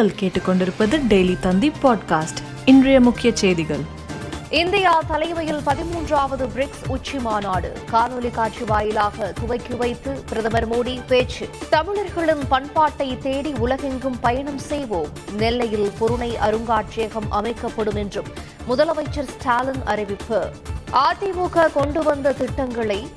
[0.00, 2.38] நீங்கள் கேட்டுக்கொண்டிருப்பது டெய்லி தந்தி பாட்காஸ்ட்.
[2.64, 3.80] இன்றைய முக்கிய செய்திகள்.
[4.50, 7.76] இந்தியா தலைமையில் பதிமூன்றாவது பிரிக்ஸ் உச்சி மாநாடு.
[7.92, 11.48] காணொலி காட்சி வாயிலாக துவக்கி வைத்து பிரதமர் மோடி பேச்சு.
[11.70, 15.08] தமிழர்களின் பண்பாட்டை தேடி உலகெங்கும் பயணம் செய்வோம்.
[15.32, 18.26] நெல்லையில் பொருணை அருங்காட்சியகம் அமைக்கப்படும் என்றும்
[18.68, 20.48] முதலமைச்சர் ஸ்டாலின் அறிவிப்பு.
[20.92, 23.08] அதிமுக கொண்டு வந்த திட்டங்களை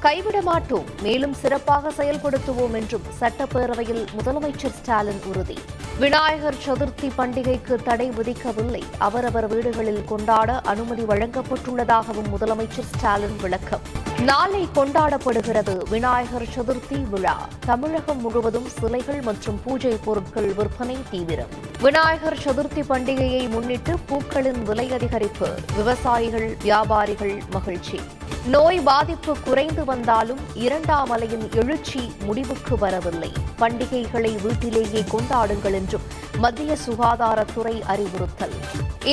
[0.00, 0.84] கைவிட மாட்டோம்.
[1.02, 5.58] மேலும் சிறப்பாக செயல்படுத்துவோம் என்றும் சட்டப்பேரவையில் முதலமைச்சர் ஸ்டாலின் உறுதி.
[5.98, 8.82] விநாயகர் சதுர்த்தி பண்டிகைக்கு தடை விதிக்கவில்லை.
[8.98, 13.80] அவரவர் வீடுகளில் கொண்டாட அனுமதி வழங்கப்பட்டுள்ளதாகவும் முதலமைச்சர் ஸ்டாலின் விளக்கம்.
[14.24, 17.48] நாளை கொண்டாடப்படுகிறது விநாயகர் சதுர்த்தி விழா.
[17.66, 21.48] தமிழகம் முழுவதும் சிலைகள் மற்றும் பூஜை பொருட்கள் விற்பனை தீவிரம்.
[21.82, 28.00] விநாயகர் சதுர்த்தி பண்டிகையை முன்னிட்டு பூக்களின் விலை அதிகரிப்பு விவசாயிகள் வியாபாரிகள் மகிழ்ச்சி.
[28.46, 33.32] நோய் பாதிப்பு குறைந்து வந்தாலும் இரண்டாம் அலையின் எழுச்சி முடிவுக்கு வரவில்லை.
[33.58, 38.56] பண்டிகைகளை வீட்டிலேயே கொண்டாடுங்கள் என்றும் மத்திய சுகாதாரத்துறை அறிவுறுத்தல்.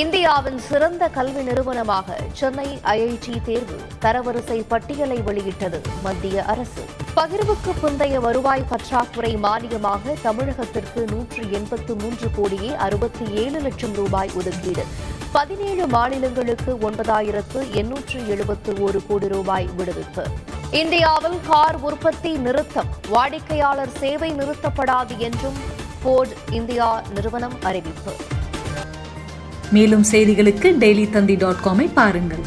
[0.00, 6.82] இந்தியாவின் சிறந்த கல்வி நிறுவனமாக சென்னை ஐஐடி தேர்வு தரவரிசை பட்டியலை வெளியிட்டது மத்திய அரசு.
[7.16, 14.84] பகிர்வுக்கு பிந்தைய வருவாய் பற்றாக்குறை மானியமாக தமிழகத்திற்கு நூற்று எண்பத்து மூன்று கோடியே அறுபத்தி ஏழு லட்சம் ரூபாய் ஒதுக்கீடு.
[15.32, 20.24] பதினேழு மாநிலங்களுக்கு ஒன்பதாயிரத்து எண்ணூற்று எழுபத்து ஒரு கோடி ரூபாய் விடுவிப்பு.
[20.70, 25.58] இந்தியாவில் கார் உற்பத்தி நிறுத்தம் வாடிக்கையாளர் சேவை நிறுத்தப்படாது என்றும்
[26.02, 28.12] ஃபோர்ட் இந்தியா நிறுவனம் அறிவிப்பு.
[29.72, 32.44] மேலும் செய்திகளுக்கு டெய்லி தந்தி டாட் காமை பாருங்கள்.